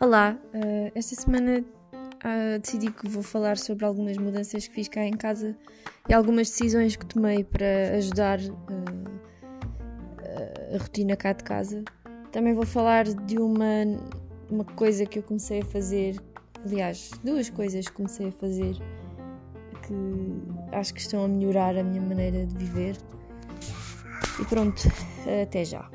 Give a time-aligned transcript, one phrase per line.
[0.00, 5.04] Olá, uh, esta semana uh, decidi que vou falar sobre algumas mudanças que fiz cá
[5.04, 5.56] em casa
[6.08, 9.18] e algumas decisões que tomei para ajudar uh,
[10.72, 11.82] a rotina cá de casa.
[12.30, 13.84] Também vou falar de uma,
[14.48, 16.16] uma coisa que eu comecei a fazer,
[16.64, 18.76] aliás, duas coisas que comecei a fazer
[19.88, 19.94] que
[20.76, 22.96] acho que estão a melhorar a minha maneira de viver.
[24.40, 24.82] E pronto,
[25.42, 25.90] até já.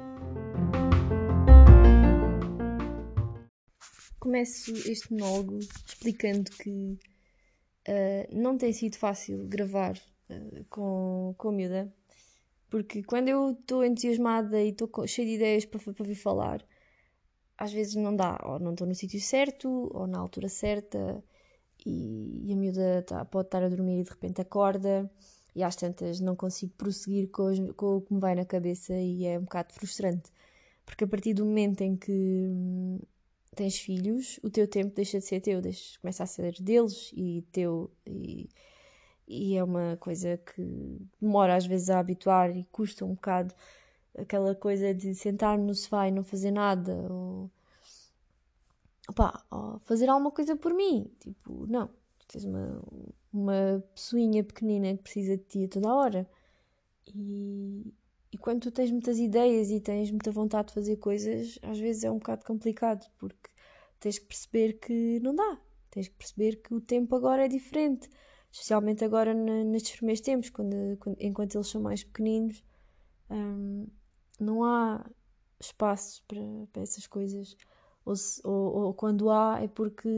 [4.19, 6.99] Começo este monólogo explicando que
[7.87, 9.97] uh, não tem sido fácil gravar
[10.29, 11.93] uh, com, com a miúda,
[12.69, 16.65] porque quando eu estou entusiasmada e estou cheia de ideias para, para vir falar,
[17.57, 21.23] às vezes não dá, ou não estou no sítio certo, ou na altura certa,
[21.85, 25.09] e, e a miúda tá, pode estar a dormir e de repente acorda,
[25.55, 29.25] e às tantas não consigo prosseguir com, com o que me vai na cabeça, e
[29.25, 30.31] é um bocado frustrante,
[30.85, 32.99] porque a partir do momento em que
[33.55, 37.43] tens filhos, o teu tempo deixa de ser teu, deixa, começa a ser deles e
[37.51, 37.91] teu.
[38.05, 38.49] E,
[39.27, 43.53] e é uma coisa que demora às vezes a habituar e custa um bocado
[44.17, 47.49] aquela coisa de sentar-me no sofá e não fazer nada ou,
[49.09, 51.09] opá, ou fazer alguma coisa por mim.
[51.19, 51.89] Tipo, não,
[52.33, 52.83] tens uma,
[53.31, 56.29] uma pessoinha pequenina que precisa de ti a toda hora.
[57.13, 57.93] E,
[58.31, 62.03] e quando tu tens muitas ideias e tens muita vontade de fazer coisas, às vezes
[62.03, 63.49] é um bocado complicado, porque
[63.99, 65.61] tens que perceber que não dá.
[65.91, 68.09] Tens que perceber que o tempo agora é diferente.
[68.51, 72.63] Especialmente agora nestes primeiros tempos, quando, quando, enquanto eles são mais pequeninos,
[73.29, 73.87] hum,
[74.39, 75.05] não há
[75.59, 77.55] espaço para, para essas coisas.
[78.05, 80.09] Ou, se, ou, ou, quando há, é porque,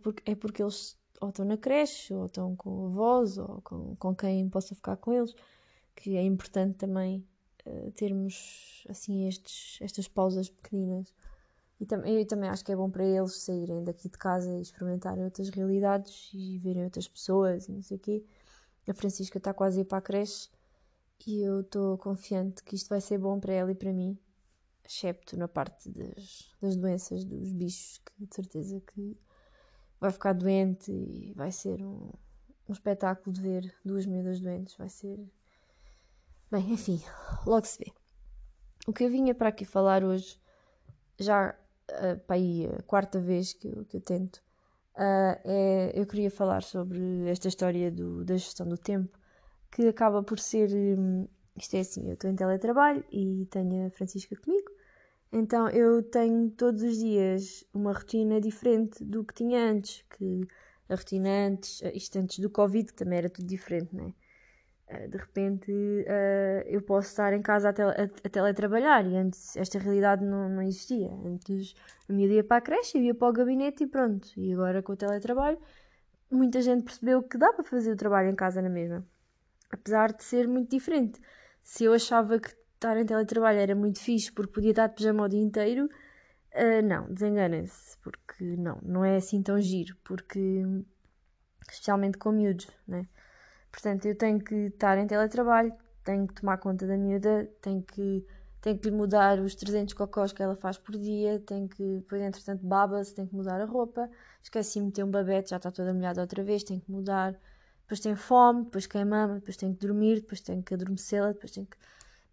[0.00, 4.14] porque, é porque eles ou estão na creche, ou estão com avós, ou com, com
[4.14, 5.34] quem possa ficar com eles,
[5.94, 7.26] que é importante também
[7.66, 11.12] uh, termos assim estes, estas pausas pequeninas.
[11.78, 14.62] E tam eu também acho que é bom para eles saírem daqui de casa e
[14.62, 18.24] experimentarem outras realidades e verem outras pessoas e não sei o quê.
[18.88, 20.48] A Francisca está quase a ir para a creche
[21.26, 24.18] e eu estou confiante que isto vai ser bom para ela e para mim,
[24.84, 29.16] excepto na parte das, das doenças dos bichos, que de certeza que
[30.06, 32.10] vai ficar doente e vai ser um,
[32.68, 34.76] um espetáculo de ver duas miúdas doentes.
[34.76, 35.18] Vai ser.
[36.50, 37.02] Bem, enfim,
[37.44, 37.92] logo se vê.
[38.86, 40.40] O que eu vinha para aqui falar hoje,
[41.18, 41.56] já
[41.90, 44.36] uh, para aí a quarta vez que eu, que eu tento,
[44.94, 49.18] uh, é, eu queria falar sobre esta história do, da gestão do tempo,
[49.72, 50.70] que acaba por ser.
[50.72, 54.70] Um, isto é assim, eu estou em teletrabalho e tenho a Francisca comigo,
[55.32, 60.46] então eu tenho todos os dias uma rotina diferente do que tinha antes, que
[60.88, 64.14] a rotina antes, isto antes do Covid, que também era tudo diferente, não é?
[64.88, 69.78] Eh, de repente uh, eu posso estar em casa a, a, teletrabalhar e antes esta
[69.78, 71.10] realidade não, não existia.
[71.24, 71.74] Antes
[72.08, 74.28] a minha ia para a creche, eu ia para o gabinete e pronto.
[74.36, 75.58] E agora com o teletrabalho,
[76.30, 79.04] muita gente percebeu que dá para fazer o trabalho em casa na mesma.
[79.70, 81.20] Apesar de ser muito diferente.
[81.62, 85.24] Se eu achava que estar em teletrabalho era muito fixe porque podia estar de pijama
[85.24, 85.86] o dia inteiro,
[86.54, 90.62] uh, não, desenganem-se, porque não, não é assim tão giro, porque
[91.70, 93.06] especialmente com miúdos, né?
[93.72, 95.72] Portanto, eu tenho que estar em teletrabalho,
[96.04, 98.24] tenho que tomar conta da miúda, tenho que,
[98.60, 102.22] tenho que lhe mudar os 300 cocós que ela faz por dia, tenho que, depois
[102.22, 104.08] entretanto baba-se, tenho que mudar a roupa,
[104.42, 107.38] esqueci-me de ter um babete, já está toda molhada outra vez, tenho que mudar,
[107.82, 111.52] depois tenho fome, depois quem mama, depois tenho que dormir, depois tenho que adormecê-la, depois
[111.52, 111.76] tenho que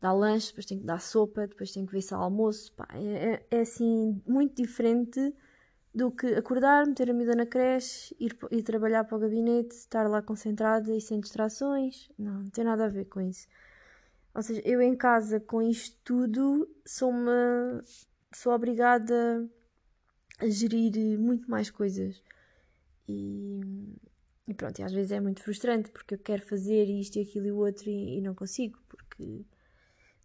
[0.03, 2.87] dar lanche, depois tenho que dar sopa, depois tenho que ver se há almoço, Pá,
[2.93, 5.33] é, é, é assim muito diferente
[5.95, 10.09] do que acordar, meter a miúda na creche, ir, ir trabalhar para o gabinete, estar
[10.09, 12.09] lá concentrada e sem distrações.
[12.17, 13.47] Não, não tem nada a ver com isso.
[14.35, 17.83] Ou seja, eu em casa com isto tudo sou uma
[18.33, 19.47] sou obrigada
[20.39, 22.21] a gerir muito mais coisas.
[23.07, 23.61] E,
[24.47, 27.47] e pronto, e às vezes é muito frustrante porque eu quero fazer isto e aquilo
[27.47, 29.45] e o outro e, e não consigo, porque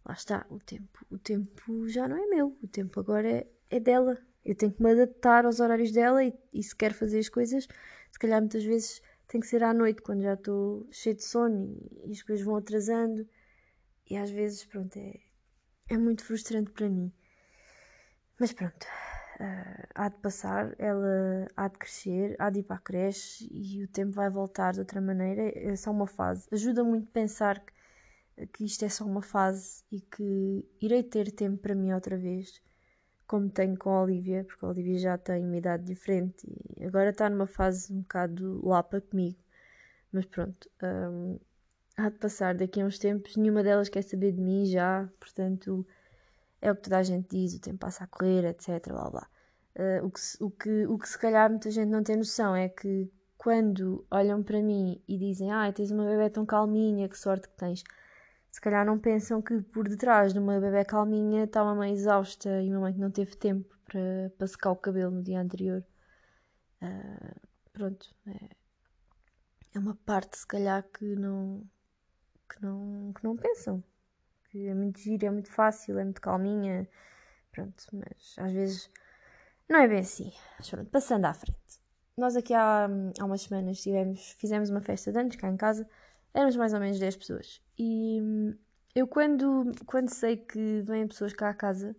[0.09, 3.79] lá está, o tempo, o tempo já não é meu, o tempo agora é, é
[3.79, 4.17] dela.
[4.43, 7.67] Eu tenho que me adaptar aos horários dela e, e se quer fazer as coisas,
[8.09, 11.63] se calhar muitas vezes tem que ser à noite, quando já estou cheio de sono
[11.63, 13.27] e, e, as coisas vão atrasando.
[14.09, 15.19] E às vezes, pronto, é,
[15.87, 17.13] é muito frustrante para mim.
[18.39, 18.87] Mas pronto,
[19.39, 23.83] uh, há de passar, ela há de crescer, há de ir para a creche e
[23.83, 25.51] o tempo vai voltar de outra maneira.
[25.55, 26.47] É só uma fase.
[26.51, 27.71] Ajuda muito pensar que,
[28.47, 32.61] que isto é só uma fase e que irei ter tempo para mim outra vez
[33.29, 37.11] como tenho com a Olivia, porque a Olivia já tem uma idade diferente e agora
[37.11, 39.37] está numa fase um bocado lapa comigo.
[40.11, 41.39] Mas pronto, um,
[41.95, 45.85] há de passar daqui a uns tempos, nenhuma delas quer saber de mim já, portanto
[46.59, 48.87] é o que toda a gente diz, o tempo passa a correr, etc.
[48.87, 49.29] Blá, blá.
[49.75, 52.67] Uh, o, que, o, que, o que se calhar muita gente não tem noção é
[52.67, 57.47] que quando olham para mim e dizem ah, tens uma bebê tão calminha, que sorte
[57.47, 57.83] que tens,
[58.51, 62.61] se calhar não pensam que por detrás de uma bebê calminha está uma mãe exausta
[62.61, 65.83] e uma mãe que não teve tempo para, para secar o cabelo no dia anterior.
[66.81, 67.39] Uh,
[67.73, 68.49] pronto, é,
[69.75, 71.63] é uma parte se calhar que não,
[72.49, 73.83] que não, que não pensam.
[74.49, 76.89] Que é muito giro, é muito fácil, é muito calminha.
[77.51, 78.91] Pronto, mas às vezes
[79.69, 80.31] não é bem assim.
[80.57, 81.79] Mas pronto, passando à frente.
[82.17, 82.87] Nós aqui há,
[83.19, 85.87] há umas semanas tivemos, fizemos uma festa de anos cá em casa.
[86.33, 87.61] Éramos mais ou menos 10 pessoas.
[87.77, 88.53] E hum,
[88.95, 91.95] eu quando, quando sei que vêm pessoas cá à casa,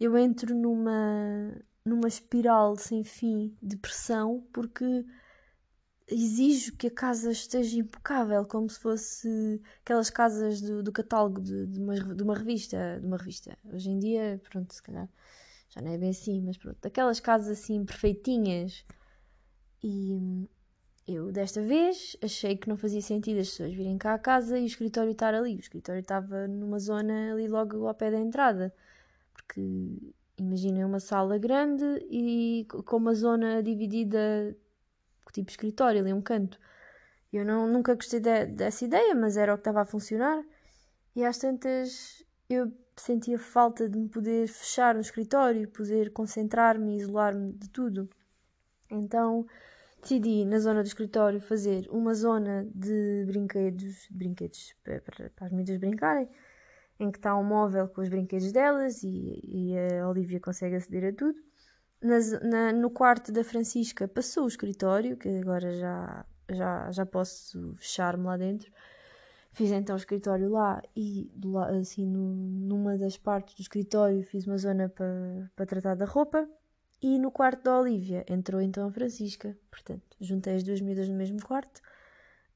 [0.00, 5.04] eu entro numa, numa espiral sem fim de pressão porque
[6.08, 11.66] exijo que a casa esteja impecável, como se fosse aquelas casas do, do catálogo de,
[11.66, 12.98] de, uma, de uma revista.
[13.00, 13.58] De uma revista.
[13.72, 15.08] Hoje em dia, pronto, se calhar
[15.68, 18.84] já não é bem assim, mas pronto, aquelas casas assim perfeitinhas.
[19.82, 20.48] E
[21.06, 24.64] eu desta vez achei que não fazia sentido as pessoas virem cá à casa e
[24.64, 25.56] o escritório estar ali.
[25.56, 28.74] O escritório estava numa zona ali logo ao pé da entrada.
[29.32, 29.60] Porque
[30.36, 34.56] imaginem uma sala grande e com uma zona dividida
[35.32, 36.58] tipo escritório, ali um canto.
[37.32, 40.42] Eu não, nunca gostei de, dessa ideia, mas era o que estava a funcionar.
[41.14, 46.96] E às tantas eu sentia falta de me poder fechar no escritório, poder concentrar-me e
[46.98, 48.08] isolar-me de tudo.
[48.90, 49.46] Então
[50.00, 55.80] decidi na zona do escritório fazer uma zona de brinquedos, brinquedos para, para, as medidas
[55.80, 56.28] brincarem,
[56.98, 61.12] em que está um móvel com os brinquedos delas e, e a Olivia consegue aceder
[61.12, 61.38] a tudo.
[62.00, 67.74] Na, na, no quarto da Francisca passou o escritório, que agora já, já, já posso
[67.76, 68.70] fechar-me lá dentro.
[69.52, 71.30] Fiz então o escritório lá e
[71.80, 76.46] assim no, numa das partes do escritório fiz uma zona para, para tratar da roupa.
[77.00, 79.56] E no quarto da Olivia entrou então a Francisca.
[79.70, 81.80] Portanto, juntei as duas miúdas no mesmo quarto.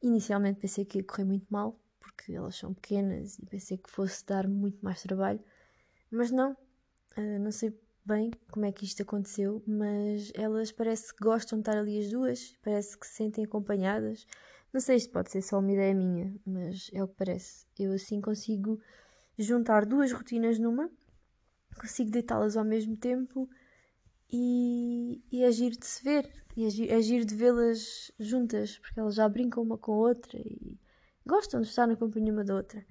[0.03, 4.25] Inicialmente pensei que ia correr muito mal, porque elas são pequenas e pensei que fosse
[4.25, 5.41] dar muito mais trabalho.
[6.11, 11.23] Mas não, uh, não sei bem como é que isto aconteceu, mas elas parece que
[11.23, 14.27] gostam de estar ali as duas, parece que se sentem acompanhadas.
[14.73, 17.67] Não sei, isto pode ser só uma ideia minha, mas é o que parece.
[17.79, 18.81] Eu assim consigo
[19.39, 20.91] juntar duas rotinas numa,
[21.79, 23.49] consigo deitá-las ao mesmo tempo
[24.33, 29.29] e, e agir de se ver, e agir, agir de vê-las juntas, porque elas já
[29.29, 30.79] brincam uma com a outra e
[31.27, 32.85] gostam de estar na companhia uma da outra.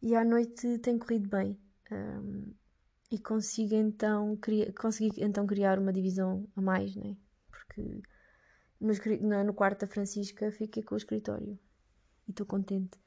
[0.00, 1.58] E à noite tem corrido bem.
[1.90, 2.52] Um,
[3.10, 7.16] e consigo então, criar, consegui então criar uma divisão a mais, né?
[7.50, 8.02] Porque
[8.80, 11.58] no, no quarto da Francisca fiquei com o escritório
[12.26, 12.98] e estou contente.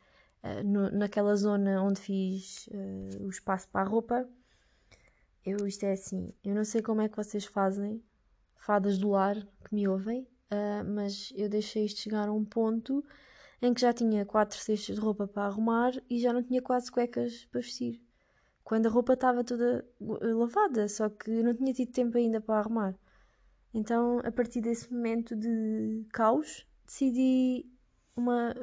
[0.43, 4.29] Uh, no, naquela zona onde fiz uh, o espaço para a roupa,
[5.45, 8.03] eu, isto é assim, eu não sei como é que vocês fazem,
[8.55, 13.03] fadas do lar que me ouvem, uh, mas eu deixei isto chegar a um ponto
[13.61, 16.91] em que já tinha quatro cestas de roupa para arrumar e já não tinha quase
[16.91, 18.01] cuecas para vestir
[18.65, 22.95] quando a roupa estava toda lavada, só que não tinha tido tempo ainda para arrumar.
[23.71, 27.63] Então, a partir desse momento de caos, decidi
[28.15, 28.55] uma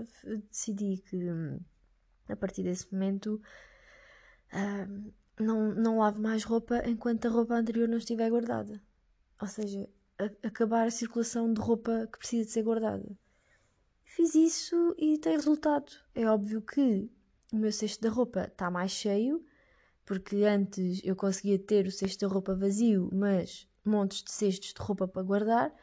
[0.50, 1.28] decidi que
[2.28, 3.40] a partir desse momento
[4.52, 8.80] uh, não, não lavo mais roupa enquanto a roupa anterior não estiver guardada.
[9.40, 13.16] Ou seja, a, acabar a circulação de roupa que precisa de ser guardada.
[14.04, 15.90] Fiz isso e tem resultado.
[16.14, 17.10] É óbvio que
[17.52, 19.44] o meu cesto da roupa está mais cheio,
[20.04, 24.80] porque antes eu conseguia ter o cesto de roupa vazio, mas montes de cestos de
[24.80, 25.74] roupa para guardar,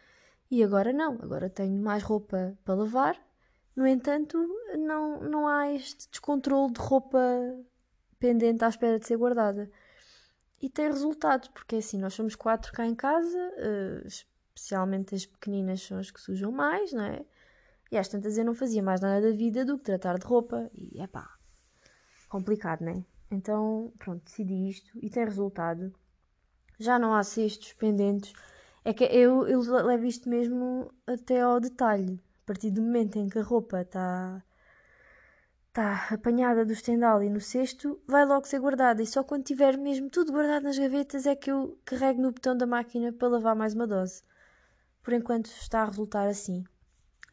[0.50, 3.19] e agora não, agora tenho mais roupa para lavar.
[3.75, 4.38] No entanto,
[4.77, 7.19] não, não há este descontrole de roupa
[8.19, 9.69] pendente à espera de ser guardada.
[10.61, 15.25] E tem resultado, porque é assim, nós somos quatro cá em casa, uh, especialmente as
[15.25, 17.25] pequeninas são as que sujam mais, não é?
[17.91, 20.69] E às tantas eu não fazia mais nada da vida do que tratar de roupa,
[20.73, 21.33] e é pá,
[22.27, 23.05] complicado, não é?
[23.31, 25.93] Então, pronto, decidi isto e tem resultado.
[26.79, 28.33] Já não há cestos pendentes.
[28.83, 32.21] É que eu, eu levo isto mesmo até ao detalhe.
[32.43, 34.43] A partir do momento em que a roupa está
[35.79, 39.01] tá apanhada do estendal e no cesto, vai logo ser guardada.
[39.01, 42.57] E só quando tiver mesmo tudo guardado nas gavetas é que eu carrego no botão
[42.57, 44.21] da máquina para lavar mais uma dose.
[45.01, 46.65] Por enquanto está a resultar assim.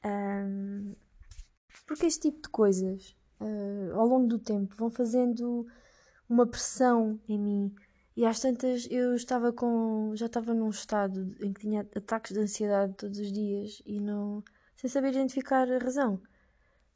[0.05, 0.95] Um,
[1.88, 5.67] porque este tipo de coisas, uh, ao longo do tempo, vão fazendo
[6.29, 7.75] uma pressão em mim.
[8.17, 10.12] E às tantas eu estava com.
[10.15, 14.45] já estava num estado em que tinha ataques de ansiedade todos os dias e não.
[14.76, 16.23] sem saber identificar a razão.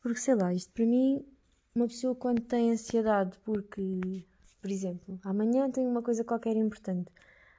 [0.00, 1.26] Porque sei lá, isto para mim
[1.74, 4.24] uma pessoa quando tem ansiedade porque,
[4.60, 7.10] por exemplo, amanhã tem uma coisa qualquer importante.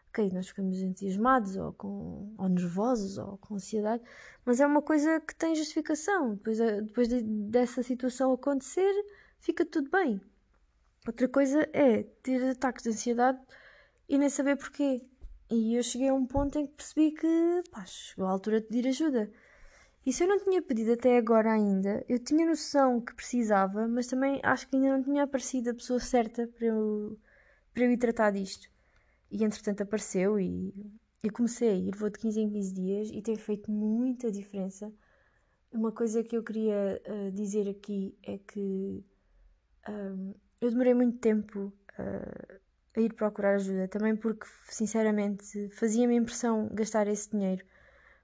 [0.10, 4.04] Ok, nós ficamos entusiasmados ou, com, ou nervosos ou com ansiedade,
[4.44, 6.36] mas é uma coisa que tem justificação.
[6.36, 8.92] Depois, eh, depois de, dessa situação acontecer,
[9.40, 10.20] fica tudo bem.
[11.08, 13.40] Outra coisa é ter ataques de ansiedade
[14.10, 15.02] e nem saber porquê.
[15.50, 18.68] E eu cheguei a um ponto em que percebi que pá, chegou a altura de
[18.68, 19.32] pedir ajuda.
[20.06, 24.08] E se eu não tinha pedido até agora ainda, eu tinha noção que precisava, mas
[24.08, 27.20] também acho que ainda não tinha aparecido a pessoa certa para eu,
[27.74, 28.68] para eu ir tratar disto.
[29.30, 30.74] E entretanto apareceu e
[31.24, 34.92] eu comecei a ir, vou de 15 em 15 dias e tem feito muita diferença.
[35.72, 39.06] Uma coisa que eu queria uh, dizer aqui é que
[39.88, 42.60] um, eu demorei muito tempo uh,
[42.96, 47.64] a ir procurar ajuda, também porque, sinceramente, fazia-me impressão gastar esse dinheiro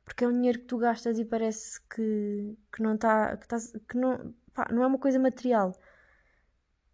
[0.07, 3.35] porque é um dinheiro que tu gastas e parece que, que não está.
[3.35, 3.57] Que, tá,
[3.89, 5.77] que não, pá, não é uma coisa material.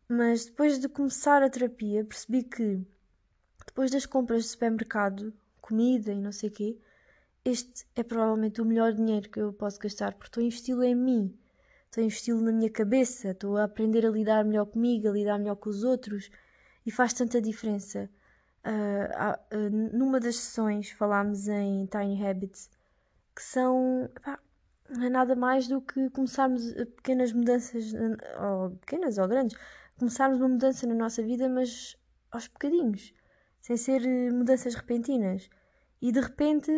[0.10, 2.82] Mas depois de começar a terapia, percebi que
[3.68, 6.80] depois das compras de supermercado, comida e não sei o quê,
[7.46, 10.96] este é provavelmente o melhor dinheiro que eu posso gastar, porque estou a investi-lo em
[10.96, 11.38] mim,
[11.86, 15.38] estou a investi-lo na minha cabeça, estou a aprender a lidar melhor comigo, a lidar
[15.38, 16.32] melhor com os outros
[16.84, 18.10] e faz tanta diferença.
[18.66, 22.70] Uh, uh, numa das sessões falámos em Tiny Habits
[23.36, 24.10] que são
[25.02, 27.94] é nada mais do que começarmos pequenas mudanças,
[28.40, 29.58] ou pequenas ou grandes,
[29.98, 31.98] começarmos uma mudança na nossa vida, mas
[32.32, 33.14] aos bocadinhos,
[33.62, 35.50] sem ser eh, mudanças repentinas.
[36.02, 36.72] E de repente,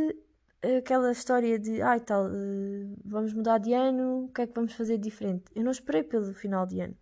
[0.78, 4.74] aquela história de ai tal, eh, vamos mudar de ano, o que é que vamos
[4.74, 5.46] fazer diferente?
[5.56, 6.96] Eu não esperei pelo final de ano.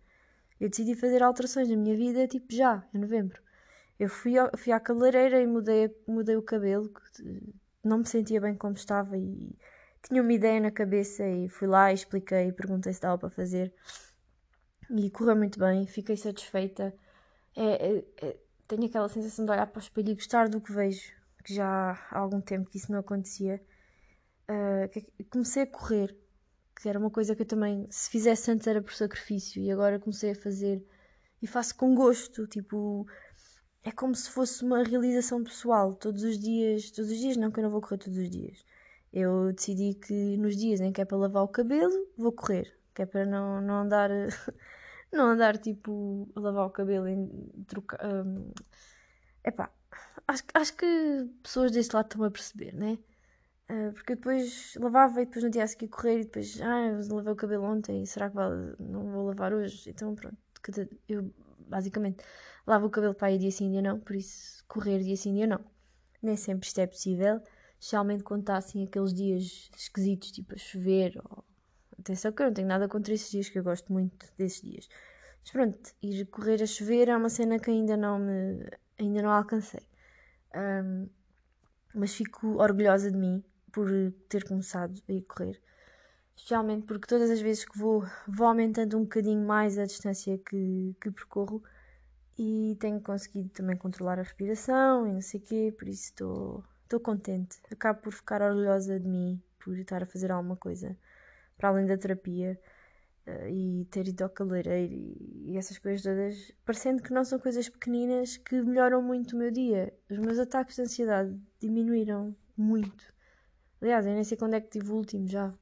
[0.60, 3.42] Eu decidi fazer alterações na minha vida, tipo já, em novembro.
[3.98, 6.92] Eu fui, ao, fui à cabeleireira e mudei, mudei o cabelo,
[7.86, 9.56] não me sentia bem como estava e
[10.02, 13.72] tinha uma ideia na cabeça e fui lá e expliquei, perguntei se dava para fazer
[14.90, 16.94] e correu muito bem, fiquei satisfeita.
[17.56, 18.36] É, é, é,
[18.66, 21.12] tenho aquela sensação de olhar para o espelho e gostar do que vejo,
[21.44, 23.62] que já há algum tempo que isso não acontecia.
[24.48, 26.14] Uh, comecei a correr,
[26.80, 29.98] que era uma coisa que eu também, se fizesse antes era por sacrifício e agora
[29.98, 30.84] comecei a fazer
[31.40, 33.06] e faço com gosto, tipo,
[33.84, 35.94] é como se fosse uma realização pessoal.
[35.94, 38.64] Todos os dias, todos os dias, não que eu não vou correr todos os dias.
[39.12, 42.74] Eu decidi que nos dias em que é para lavar o cabelo, vou correr.
[42.94, 44.10] Que é para não, não andar,
[45.12, 47.28] não andar tipo a lavar o cabelo em
[47.66, 48.00] trocar.
[48.04, 48.52] Um,
[49.44, 49.70] epá,
[50.28, 50.86] acho, acho que
[51.42, 52.98] pessoas desse lado estão a perceber, né?
[53.70, 56.98] Uh, porque eu depois lavava e depois no dia a seguir correr e depois, ah,
[57.14, 58.36] lavei o cabelo ontem, será que
[58.78, 59.90] não vou lavar hoje?
[59.90, 60.36] Então pronto,
[61.08, 61.32] eu
[61.68, 62.24] basicamente
[62.66, 65.46] lavo o cabelo para aí dia sim, dia não, por isso correr dia sim, dia
[65.46, 65.60] não.
[66.22, 67.40] Nem sempre isto é possível,
[67.78, 71.20] especialmente quando está assim aqueles dias esquisitos, tipo a chover.
[71.24, 71.44] Ou...
[71.98, 74.88] Atenção que eu não tenho nada contra esses dias, que eu gosto muito desses dias.
[75.42, 78.66] Mas pronto, ir correr a chover é uma cena que ainda não me.
[78.98, 79.86] ainda não alcancei.
[80.54, 81.08] Um,
[81.94, 83.88] mas fico orgulhosa de mim por
[84.28, 85.60] ter começado a ir correr.
[86.36, 90.96] Especialmente porque todas as vezes que vou, vou aumentando um bocadinho mais a distância que,
[91.00, 91.62] que percorro
[92.38, 96.12] e tenho conseguido também controlar a respiração e não sei o quê, por isso
[96.82, 97.58] estou contente.
[97.70, 100.96] Acabo por ficar orgulhosa de mim por estar a fazer alguma coisa
[101.56, 102.60] para além da terapia
[103.26, 107.68] uh, e ter ido ao cabeleireiro e, essas coisas todas, parecendo que não são coisas
[107.68, 109.92] pequeninas que melhoram muito o meu dia.
[110.10, 113.14] Os meus ataques de ansiedade diminuíram muito.
[113.80, 115.54] Aliás, eu nem sei quando é que tive o último já.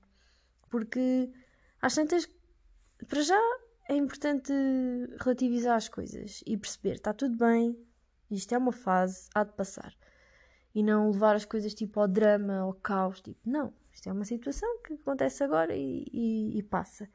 [0.73, 1.31] Porque
[1.83, 2.27] às tantas,
[3.07, 3.39] para já
[3.91, 4.51] é importante
[5.21, 7.77] relativizar as coisas e perceber, está tudo bem,
[8.31, 9.95] isto é uma fase, há de passar.
[10.75, 14.25] E não levar as coisas tipo ao drama, ao caos, tipo, não, isto é uma
[14.25, 17.07] situação que acontece agora e, e, e passa.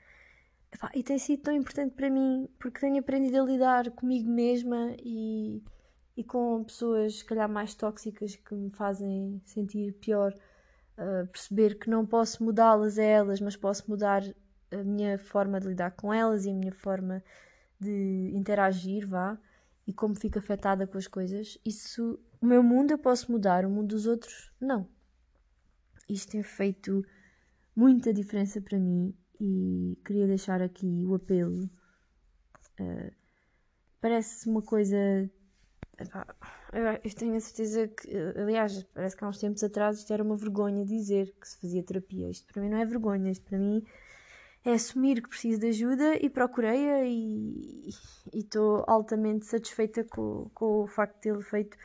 [0.94, 5.64] E tem sido tão importante para mim porque tenho aprendido a lidar comigo mesma e,
[6.16, 10.32] e com pessoas, se calhar, mais tóxicas que me fazem sentir pior.
[11.32, 14.24] Perceber que não posso mudá-las a elas, mas posso mudar
[14.72, 17.24] a minha forma de lidar com elas e a minha forma
[17.80, 19.38] de interagir, vá,
[19.86, 23.70] e como fico afetada com as coisas, isso, o meu mundo eu posso mudar, o
[23.70, 24.88] mundo dos outros, não.
[26.10, 27.06] Isto tem feito
[27.76, 31.70] muita diferença para mim e queria deixar aqui o apelo.
[32.80, 33.12] Uh,
[34.02, 34.98] parece uma coisa.
[37.04, 40.36] Eu tenho a certeza que, aliás, parece que há uns tempos atrás isto era uma
[40.36, 42.30] vergonha dizer que se fazia terapia.
[42.30, 43.84] Isto para mim não é vergonha, isto para mim
[44.64, 47.90] é assumir que preciso de ajuda e procurei-a e
[48.34, 51.78] estou altamente satisfeita com, com o facto de tê-lo feito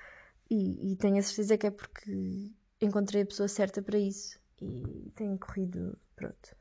[0.50, 2.50] e, e, tenho a certeza que é porque
[2.80, 6.56] encontrei a pessoa certa para isso e tenho corrido, pronto,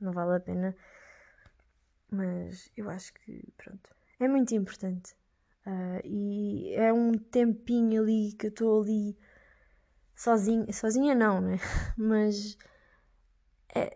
[0.00, 0.74] não vale a pena
[2.14, 5.14] mas eu acho que, pronto, é muito importante.
[5.66, 9.16] Uh, e é um tempinho ali que eu estou ali
[10.14, 11.58] sozinha, sozinha não, né?
[11.96, 12.56] Mas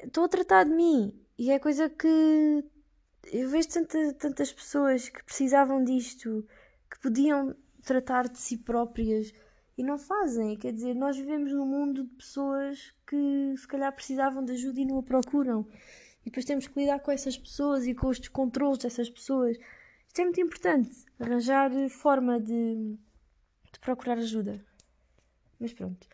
[0.02, 2.64] estou é, a tratar de mim e é coisa que
[3.32, 6.46] eu vejo tanta, tantas pessoas que precisavam disto,
[6.90, 9.32] que podiam tratar de si próprias
[9.76, 10.56] e não fazem.
[10.56, 14.84] Quer dizer, nós vivemos num mundo de pessoas que se calhar precisavam de ajuda e
[14.87, 15.66] não a procuram.
[16.22, 19.56] E depois temos que lidar com essas pessoas e com os descontrolos dessas pessoas.
[20.18, 21.04] Isto é muito importante.
[21.20, 22.96] Arranjar forma de,
[23.72, 24.66] de procurar ajuda.
[25.60, 26.08] Mas pronto.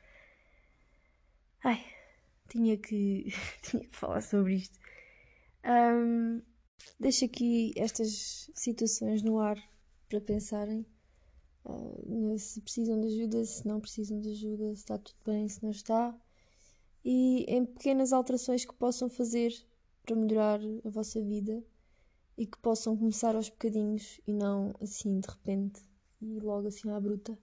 [1.65, 1.83] Ai,
[2.51, 3.33] tinha que,
[3.65, 4.79] tinha que falar sobre isto.
[5.65, 6.43] Um,
[7.01, 9.57] deixo aqui estas situações no ar
[10.11, 10.85] para pensarem.
[11.65, 15.63] Uh, se precisam de ajuda, se não precisam de ajuda, se está tudo bem, se
[15.63, 16.15] não está.
[17.03, 19.51] E em pequenas alterações que possam fazer
[20.05, 21.65] para melhorar a vossa vida
[22.37, 25.81] e que possam começar aos bocadinhos e não assim de repente
[26.21, 27.37] e logo assim à bruta.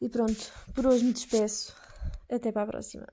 [0.00, 1.74] E pronto, por hoje me despeço.
[2.28, 3.06] Até para a próxima.